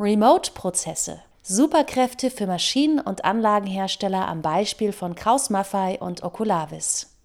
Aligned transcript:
Remote-Prozesse. 0.00 1.18
Superkräfte 1.42 2.30
für 2.30 2.46
Maschinen- 2.46 3.00
und 3.00 3.24
Anlagenhersteller 3.24 4.28
am 4.28 4.42
Beispiel 4.42 4.92
von 4.92 5.16
Kraus 5.16 5.50
Maffei 5.50 5.98
und 5.98 6.22
Oculavis. 6.22 7.16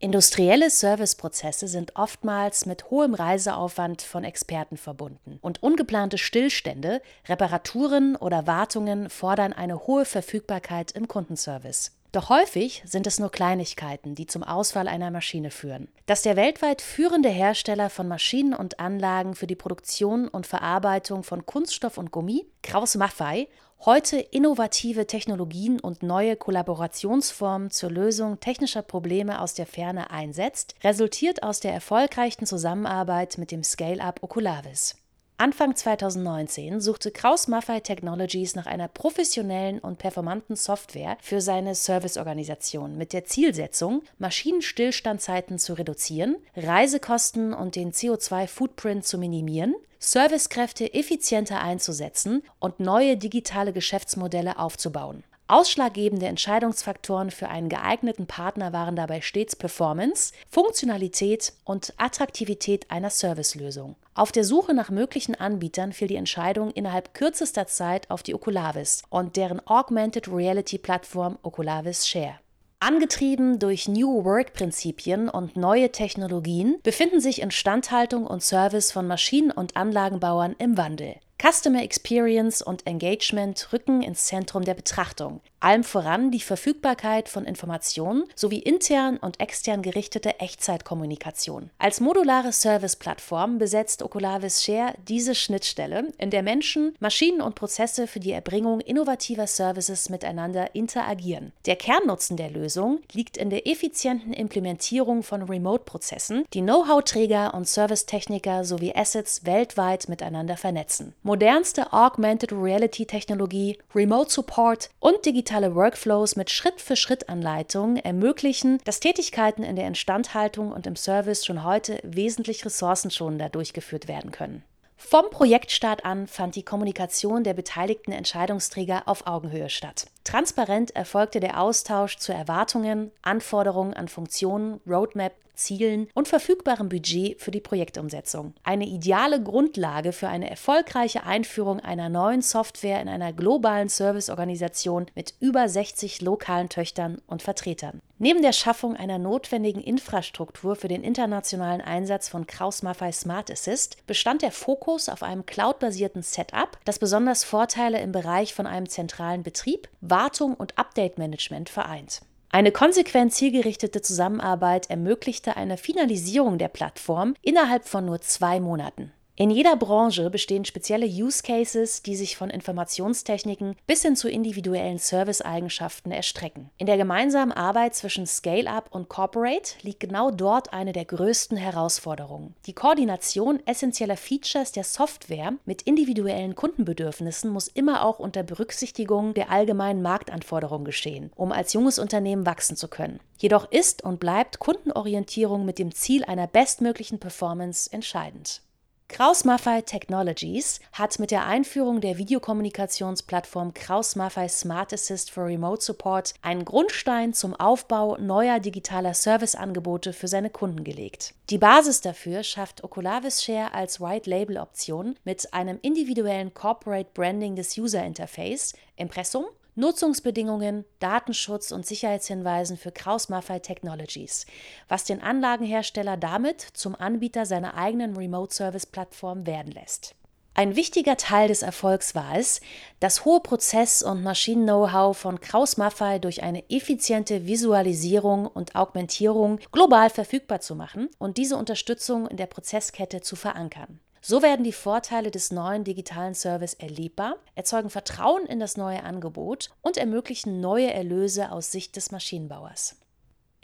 Industrielle 0.00 0.68
Serviceprozesse 0.68 1.68
sind 1.68 1.94
oftmals 1.94 2.66
mit 2.66 2.90
hohem 2.90 3.14
Reiseaufwand 3.14 4.02
von 4.02 4.24
Experten 4.24 4.76
verbunden 4.76 5.38
und 5.40 5.62
ungeplante 5.62 6.18
Stillstände, 6.18 7.00
Reparaturen 7.28 8.16
oder 8.16 8.48
Wartungen 8.48 9.08
fordern 9.08 9.52
eine 9.52 9.86
hohe 9.86 10.04
Verfügbarkeit 10.04 10.90
im 10.90 11.06
Kundenservice. 11.06 11.92
Doch 12.16 12.30
häufig 12.30 12.82
sind 12.86 13.06
es 13.06 13.18
nur 13.18 13.30
Kleinigkeiten, 13.30 14.14
die 14.14 14.26
zum 14.26 14.42
Ausfall 14.42 14.88
einer 14.88 15.10
Maschine 15.10 15.50
führen. 15.50 15.88
Dass 16.06 16.22
der 16.22 16.34
weltweit 16.34 16.80
führende 16.80 17.28
Hersteller 17.28 17.90
von 17.90 18.08
Maschinen 18.08 18.54
und 18.54 18.80
Anlagen 18.80 19.34
für 19.34 19.46
die 19.46 19.54
Produktion 19.54 20.26
und 20.26 20.46
Verarbeitung 20.46 21.24
von 21.24 21.44
Kunststoff 21.44 21.98
und 21.98 22.12
Gummi, 22.12 22.46
Kraus 22.62 22.94
Maffei, 22.94 23.48
heute 23.84 24.16
innovative 24.16 25.06
Technologien 25.06 25.78
und 25.78 26.02
neue 26.02 26.36
Kollaborationsformen 26.36 27.70
zur 27.70 27.90
Lösung 27.90 28.40
technischer 28.40 28.80
Probleme 28.80 29.42
aus 29.42 29.52
der 29.52 29.66
Ferne 29.66 30.10
einsetzt, 30.10 30.74
resultiert 30.82 31.42
aus 31.42 31.60
der 31.60 31.74
erfolgreichen 31.74 32.46
Zusammenarbeit 32.46 33.36
mit 33.36 33.50
dem 33.50 33.62
Scale-up 33.62 34.22
Oculavis. 34.22 34.96
Anfang 35.38 35.76
2019 35.76 36.80
suchte 36.80 37.10
Kraus 37.10 37.46
Maffei 37.46 37.80
Technologies 37.80 38.54
nach 38.54 38.64
einer 38.64 38.88
professionellen 38.88 39.80
und 39.80 39.98
performanten 39.98 40.56
Software 40.56 41.18
für 41.20 41.42
seine 41.42 41.74
Serviceorganisation 41.74 42.96
mit 42.96 43.12
der 43.12 43.26
Zielsetzung, 43.26 44.02
Maschinenstillstandzeiten 44.18 45.58
zu 45.58 45.74
reduzieren, 45.74 46.36
Reisekosten 46.56 47.52
und 47.52 47.76
den 47.76 47.92
CO2-Footprint 47.92 49.04
zu 49.04 49.18
minimieren, 49.18 49.74
Servicekräfte 49.98 50.94
effizienter 50.94 51.60
einzusetzen 51.60 52.42
und 52.58 52.80
neue 52.80 53.18
digitale 53.18 53.74
Geschäftsmodelle 53.74 54.58
aufzubauen. 54.58 55.22
Ausschlaggebende 55.48 56.26
Entscheidungsfaktoren 56.26 57.30
für 57.30 57.48
einen 57.48 57.68
geeigneten 57.68 58.26
Partner 58.26 58.72
waren 58.72 58.96
dabei 58.96 59.20
stets 59.20 59.54
Performance, 59.54 60.32
Funktionalität 60.50 61.52
und 61.64 61.94
Attraktivität 61.98 62.90
einer 62.90 63.10
Servicelösung. 63.10 63.94
Auf 64.14 64.32
der 64.32 64.42
Suche 64.42 64.74
nach 64.74 64.90
möglichen 64.90 65.36
Anbietern 65.36 65.92
fiel 65.92 66.08
die 66.08 66.16
Entscheidung 66.16 66.72
innerhalb 66.72 67.14
kürzester 67.14 67.68
Zeit 67.68 68.10
auf 68.10 68.24
die 68.24 68.34
Oculavis 68.34 69.02
und 69.08 69.36
deren 69.36 69.64
Augmented 69.66 70.26
Reality 70.26 70.78
Plattform 70.78 71.38
Oculavis 71.42 72.08
Share. 72.08 72.40
Angetrieben 72.80 73.58
durch 73.58 73.88
New 73.88 74.24
Work-Prinzipien 74.24 75.28
und 75.28 75.56
neue 75.56 75.92
Technologien 75.92 76.76
befinden 76.82 77.20
sich 77.20 77.40
Instandhaltung 77.40 78.26
und 78.26 78.42
Service 78.42 78.90
von 78.90 79.06
Maschinen- 79.06 79.50
und 79.50 79.76
Anlagenbauern 79.76 80.56
im 80.58 80.76
Wandel. 80.76 81.16
Customer 81.38 81.82
Experience 81.82 82.62
und 82.62 82.86
Engagement 82.86 83.68
rücken 83.72 84.00
ins 84.00 84.24
Zentrum 84.24 84.64
der 84.64 84.74
Betrachtung. 84.74 85.42
Allem 85.60 85.82
voran 85.82 86.30
die 86.30 86.40
Verfügbarkeit 86.40 87.28
von 87.28 87.46
Informationen 87.46 88.24
sowie 88.34 88.58
intern 88.58 89.16
und 89.16 89.40
extern 89.40 89.82
gerichtete 89.82 90.38
Echtzeitkommunikation. 90.38 91.70
Als 91.78 92.00
modulare 92.00 92.52
Service-Plattform 92.52 93.58
besetzt 93.58 94.02
Oculavis 94.02 94.62
Share 94.62 94.94
diese 95.08 95.34
Schnittstelle, 95.34 96.12
in 96.18 96.30
der 96.30 96.42
Menschen, 96.42 96.94
Maschinen 97.00 97.40
und 97.40 97.54
Prozesse 97.54 98.06
für 98.06 98.20
die 98.20 98.32
Erbringung 98.32 98.80
innovativer 98.80 99.46
Services 99.46 100.10
miteinander 100.10 100.74
interagieren. 100.74 101.52
Der 101.64 101.76
Kernnutzen 101.76 102.36
der 102.36 102.50
Lösung 102.50 103.00
liegt 103.12 103.36
in 103.36 103.50
der 103.50 103.66
effizienten 103.66 104.32
Implementierung 104.32 105.22
von 105.22 105.42
Remote-Prozessen, 105.42 106.44
die 106.52 106.60
Know-how-Träger 106.60 107.54
und 107.54 107.66
Servicetechniker 107.66 108.64
sowie 108.64 108.94
Assets 108.94 109.46
weltweit 109.46 110.08
miteinander 110.08 110.56
vernetzen 110.56 111.14
modernste 111.22 111.92
Augmented 111.92 112.52
Reality 112.52 113.06
Technologie, 113.06 113.78
Remote 113.94 114.30
Support 114.30 114.90
und 115.00 115.24
digitale 115.26 115.45
Workflows 115.74 116.36
mit 116.36 116.50
Schritt-für-Schritt-Anleitungen 116.50 117.96
ermöglichen, 117.96 118.78
dass 118.84 119.00
Tätigkeiten 119.00 119.62
in 119.62 119.76
der 119.76 119.86
Instandhaltung 119.86 120.72
und 120.72 120.86
im 120.86 120.96
Service 120.96 121.44
schon 121.44 121.64
heute 121.64 121.98
wesentlich 122.02 122.64
ressourcenschonender 122.64 123.48
durchgeführt 123.48 124.08
werden 124.08 124.32
können. 124.32 124.62
Vom 124.96 125.30
Projektstart 125.30 126.04
an 126.04 126.26
fand 126.26 126.56
die 126.56 126.64
Kommunikation 126.64 127.44
der 127.44 127.54
beteiligten 127.54 128.12
Entscheidungsträger 128.12 129.02
auf 129.06 129.26
Augenhöhe 129.26 129.68
statt. 129.68 130.06
Transparent 130.26 130.94
erfolgte 130.96 131.38
der 131.38 131.60
Austausch 131.60 132.16
zu 132.16 132.32
Erwartungen, 132.32 133.12
Anforderungen 133.22 133.94
an 133.94 134.08
Funktionen, 134.08 134.80
Roadmap 134.84 135.32
Zielen 135.56 136.08
und 136.14 136.28
verfügbarem 136.28 136.88
Budget 136.88 137.40
für 137.40 137.50
die 137.50 137.60
Projektumsetzung. 137.60 138.54
Eine 138.62 138.86
ideale 138.86 139.42
Grundlage 139.42 140.12
für 140.12 140.28
eine 140.28 140.48
erfolgreiche 140.48 141.24
Einführung 141.24 141.80
einer 141.80 142.08
neuen 142.08 142.42
Software 142.42 143.00
in 143.00 143.08
einer 143.08 143.32
globalen 143.32 143.88
Serviceorganisation 143.88 145.06
mit 145.14 145.34
über 145.40 145.68
60 145.68 146.20
lokalen 146.20 146.68
Töchtern 146.68 147.20
und 147.26 147.42
Vertretern. 147.42 148.00
Neben 148.18 148.40
der 148.40 148.52
Schaffung 148.52 148.96
einer 148.96 149.18
notwendigen 149.18 149.82
Infrastruktur 149.82 150.74
für 150.74 150.88
den 150.88 151.02
internationalen 151.02 151.82
Einsatz 151.82 152.30
von 152.30 152.46
Kraus 152.46 152.82
Maffei 152.82 153.12
Smart 153.12 153.50
Assist 153.50 154.06
bestand 154.06 154.40
der 154.40 154.52
Fokus 154.52 155.10
auf 155.10 155.22
einem 155.22 155.44
cloudbasierten 155.44 156.22
Setup, 156.22 156.78
das 156.86 156.98
besonders 156.98 157.44
Vorteile 157.44 158.00
im 158.00 158.12
Bereich 158.12 158.54
von 158.54 158.66
einem 158.66 158.88
zentralen 158.88 159.42
Betrieb, 159.42 159.88
Wartung 160.16 160.54
und 160.54 160.78
Update-Management 160.78 161.68
vereint. 161.68 162.22
Eine 162.48 162.72
konsequent 162.72 163.34
zielgerichtete 163.34 164.00
Zusammenarbeit 164.00 164.88
ermöglichte 164.88 165.58
eine 165.58 165.76
Finalisierung 165.76 166.56
der 166.56 166.68
Plattform 166.68 167.34
innerhalb 167.42 167.86
von 167.86 168.06
nur 168.06 168.22
zwei 168.22 168.58
Monaten. 168.58 169.12
In 169.38 169.50
jeder 169.50 169.76
Branche 169.76 170.30
bestehen 170.30 170.64
spezielle 170.64 171.04
Use 171.04 171.42
Cases, 171.42 172.00
die 172.00 172.16
sich 172.16 172.38
von 172.38 172.48
Informationstechniken 172.48 173.76
bis 173.86 174.00
hin 174.00 174.16
zu 174.16 174.30
individuellen 174.30 174.96
Serviceeigenschaften 174.96 176.10
erstrecken. 176.10 176.70
In 176.78 176.86
der 176.86 176.96
gemeinsamen 176.96 177.52
Arbeit 177.52 177.94
zwischen 177.94 178.26
Scale-up 178.26 178.88
und 178.94 179.10
Corporate 179.10 179.74
liegt 179.82 180.00
genau 180.00 180.30
dort 180.30 180.72
eine 180.72 180.94
der 180.94 181.04
größten 181.04 181.58
Herausforderungen. 181.58 182.54
Die 182.64 182.72
Koordination 182.72 183.60
essentieller 183.66 184.16
Features 184.16 184.72
der 184.72 184.84
Software 184.84 185.52
mit 185.66 185.82
individuellen 185.82 186.54
Kundenbedürfnissen 186.54 187.50
muss 187.50 187.68
immer 187.68 188.06
auch 188.06 188.18
unter 188.18 188.42
Berücksichtigung 188.42 189.34
der 189.34 189.50
allgemeinen 189.50 190.00
Marktanforderungen 190.00 190.86
geschehen, 190.86 191.30
um 191.36 191.52
als 191.52 191.74
junges 191.74 191.98
Unternehmen 191.98 192.46
wachsen 192.46 192.74
zu 192.74 192.88
können. 192.88 193.20
Jedoch 193.36 193.70
ist 193.70 194.02
und 194.02 194.18
bleibt 194.18 194.60
Kundenorientierung 194.60 195.66
mit 195.66 195.78
dem 195.78 195.94
Ziel 195.94 196.24
einer 196.24 196.46
bestmöglichen 196.46 197.18
Performance 197.18 197.92
entscheidend. 197.92 198.62
Kraus 199.08 199.44
Maffei 199.44 199.82
Technologies 199.82 200.80
hat 200.92 201.18
mit 201.20 201.30
der 201.30 201.46
Einführung 201.46 202.00
der 202.00 202.18
Videokommunikationsplattform 202.18 203.72
Kraus 203.72 204.16
Maffei 204.16 204.48
Smart 204.48 204.92
Assist 204.92 205.30
for 205.30 205.46
Remote 205.46 205.80
Support 205.82 206.34
einen 206.42 206.64
Grundstein 206.64 207.32
zum 207.32 207.54
Aufbau 207.54 208.16
neuer 208.18 208.58
digitaler 208.58 209.14
Serviceangebote 209.14 210.12
für 210.12 210.26
seine 210.26 210.50
Kunden 210.50 210.82
gelegt. 210.82 211.34
Die 211.50 211.56
Basis 211.56 212.00
dafür 212.00 212.42
schafft 212.42 212.82
Oculavis 212.82 213.44
Share 213.44 213.72
als 213.72 214.00
White 214.00 214.28
Label 214.28 214.58
Option 214.58 215.16
mit 215.24 215.54
einem 215.54 215.78
individuellen 215.82 216.52
Corporate 216.52 217.10
Branding 217.14 217.54
des 217.54 217.78
User 217.78 218.04
Interface, 218.04 218.74
Impressum 218.96 219.44
Nutzungsbedingungen, 219.76 220.86
Datenschutz 221.00 221.70
und 221.70 221.86
Sicherheitshinweisen 221.86 222.78
für 222.78 222.92
Kraus 222.92 223.28
Maffei 223.28 223.58
Technologies, 223.58 224.46
was 224.88 225.04
den 225.04 225.20
Anlagenhersteller 225.20 226.16
damit 226.16 226.60
zum 226.60 226.94
Anbieter 226.94 227.44
seiner 227.44 227.74
eigenen 227.74 228.16
Remote-Service-Plattform 228.16 229.46
werden 229.46 229.70
lässt. 229.72 230.14
Ein 230.54 230.74
wichtiger 230.74 231.18
Teil 231.18 231.48
des 231.48 231.60
Erfolgs 231.60 232.14
war 232.14 232.38
es, 232.38 232.62
das 232.98 233.26
hohe 233.26 233.40
Prozess- 233.40 234.02
und 234.02 234.22
Maschinen-Know-how 234.22 235.14
von 235.14 235.38
Kraus 235.38 235.76
Maffei 235.76 236.18
durch 236.18 236.42
eine 236.42 236.64
effiziente 236.70 237.46
Visualisierung 237.46 238.46
und 238.46 238.74
Augmentierung 238.74 239.60
global 239.70 240.08
verfügbar 240.08 240.62
zu 240.62 240.74
machen 240.74 241.10
und 241.18 241.36
diese 241.36 241.58
Unterstützung 241.58 242.26
in 242.26 242.38
der 242.38 242.46
Prozesskette 242.46 243.20
zu 243.20 243.36
verankern. 243.36 244.00
So 244.28 244.42
werden 244.42 244.64
die 244.64 244.72
Vorteile 244.72 245.30
des 245.30 245.52
neuen 245.52 245.84
digitalen 245.84 246.34
Service 246.34 246.74
erlebbar, 246.74 247.36
erzeugen 247.54 247.90
Vertrauen 247.90 248.44
in 248.46 248.58
das 248.58 248.76
neue 248.76 249.04
Angebot 249.04 249.70
und 249.82 249.98
ermöglichen 249.98 250.60
neue 250.60 250.92
Erlöse 250.92 251.52
aus 251.52 251.70
Sicht 251.70 251.94
des 251.94 252.10
Maschinenbauers. 252.10 252.96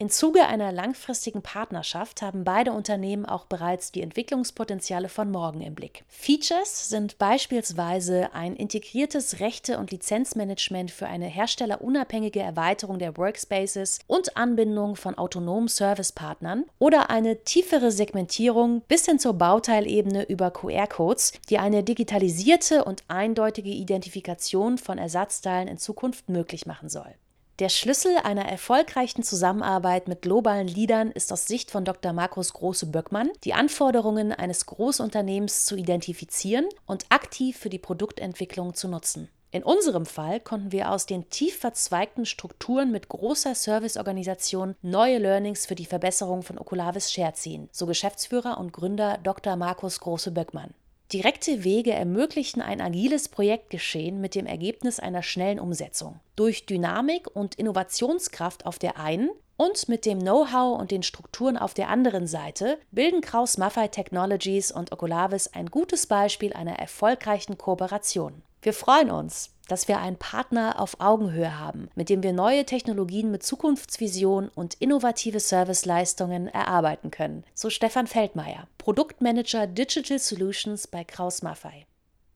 Im 0.02 0.10
Zuge 0.10 0.48
einer 0.48 0.72
langfristigen 0.72 1.42
Partnerschaft 1.42 2.22
haben 2.22 2.42
beide 2.42 2.72
Unternehmen 2.72 3.24
auch 3.24 3.46
bereits 3.46 3.92
die 3.92 4.02
Entwicklungspotenziale 4.02 5.08
von 5.08 5.30
morgen 5.30 5.60
im 5.60 5.76
Blick. 5.76 6.02
Features 6.08 6.88
sind 6.88 7.18
beispielsweise 7.18 8.34
ein 8.34 8.56
integriertes 8.56 9.38
Rechte- 9.38 9.78
und 9.78 9.92
Lizenzmanagement 9.92 10.90
für 10.90 11.06
eine 11.06 11.26
herstellerunabhängige 11.26 12.40
Erweiterung 12.40 12.98
der 12.98 13.16
Workspaces 13.16 14.00
und 14.08 14.36
Anbindung 14.36 14.96
von 14.96 15.16
autonomen 15.16 15.68
Servicepartnern 15.68 16.64
oder 16.80 17.10
eine 17.10 17.44
tiefere 17.44 17.92
Segmentierung 17.92 18.82
bis 18.88 19.06
hin 19.06 19.20
zur 19.20 19.34
Bauteilebene 19.34 20.24
über 20.24 20.50
QR-Codes, 20.50 21.34
die 21.48 21.58
eine 21.58 21.84
digitalisierte 21.84 22.84
und 22.84 23.04
eindeutige 23.06 23.70
Identifikation 23.70 24.78
von 24.78 24.98
Ersatzteilen 24.98 25.68
in 25.68 25.78
Zukunft 25.78 26.28
möglich 26.28 26.66
machen 26.66 26.88
soll. 26.88 27.14
Der 27.58 27.68
Schlüssel 27.68 28.16
einer 28.24 28.46
erfolgreichen 28.46 29.22
Zusammenarbeit 29.22 30.08
mit 30.08 30.22
globalen 30.22 30.66
Leadern 30.66 31.10
ist 31.10 31.30
aus 31.32 31.46
Sicht 31.46 31.70
von 31.70 31.84
Dr. 31.84 32.14
Markus 32.14 32.54
Große-Böckmann, 32.54 33.30
die 33.44 33.52
Anforderungen 33.52 34.32
eines 34.32 34.64
Großunternehmens 34.64 35.66
zu 35.66 35.76
identifizieren 35.76 36.66
und 36.86 37.04
aktiv 37.10 37.58
für 37.58 37.68
die 37.68 37.78
Produktentwicklung 37.78 38.74
zu 38.74 38.88
nutzen. 38.88 39.28
In 39.50 39.62
unserem 39.64 40.06
Fall 40.06 40.40
konnten 40.40 40.72
wir 40.72 40.90
aus 40.90 41.04
den 41.04 41.28
tief 41.28 41.58
verzweigten 41.58 42.24
Strukturen 42.24 42.90
mit 42.90 43.10
großer 43.10 43.54
Serviceorganisation 43.54 44.74
neue 44.80 45.18
Learnings 45.18 45.66
für 45.66 45.74
die 45.74 45.84
Verbesserung 45.84 46.42
von 46.42 46.58
Okulavis 46.58 47.12
Share 47.12 47.34
ziehen, 47.34 47.68
so 47.70 47.84
Geschäftsführer 47.84 48.56
und 48.56 48.72
Gründer 48.72 49.18
Dr. 49.22 49.56
Markus 49.56 50.00
Große-Böckmann. 50.00 50.72
Direkte 51.12 51.62
Wege 51.62 51.92
ermöglichen 51.92 52.62
ein 52.62 52.80
agiles 52.80 53.28
Projektgeschehen 53.28 54.22
mit 54.22 54.34
dem 54.34 54.46
Ergebnis 54.46 54.98
einer 54.98 55.22
schnellen 55.22 55.60
Umsetzung. 55.60 56.20
Durch 56.36 56.64
Dynamik 56.64 57.28
und 57.36 57.54
Innovationskraft 57.56 58.64
auf 58.64 58.78
der 58.78 58.98
einen 58.98 59.28
und 59.58 59.90
mit 59.90 60.06
dem 60.06 60.20
Know-how 60.20 60.80
und 60.80 60.90
den 60.90 61.02
Strukturen 61.02 61.58
auf 61.58 61.74
der 61.74 61.90
anderen 61.90 62.26
Seite 62.26 62.78
bilden 62.92 63.20
Kraus 63.20 63.58
Maffei 63.58 63.88
Technologies 63.88 64.72
und 64.72 64.90
Oculavis 64.90 65.48
ein 65.48 65.66
gutes 65.66 66.06
Beispiel 66.06 66.54
einer 66.54 66.78
erfolgreichen 66.78 67.58
Kooperation. 67.58 68.42
Wir 68.64 68.72
freuen 68.72 69.10
uns, 69.10 69.50
dass 69.66 69.88
wir 69.88 69.98
einen 69.98 70.16
Partner 70.16 70.78
auf 70.78 71.00
Augenhöhe 71.00 71.58
haben, 71.58 71.88
mit 71.96 72.08
dem 72.08 72.22
wir 72.22 72.32
neue 72.32 72.64
Technologien 72.64 73.32
mit 73.32 73.42
Zukunftsvision 73.42 74.48
und 74.54 74.74
innovative 74.74 75.40
Serviceleistungen 75.40 76.46
erarbeiten 76.46 77.10
können, 77.10 77.42
so 77.54 77.70
Stefan 77.70 78.06
Feldmeier, 78.06 78.68
Produktmanager 78.78 79.66
Digital 79.66 80.20
Solutions 80.20 80.86
bei 80.86 81.02
Kraus 81.02 81.42
Maffei. 81.42 81.86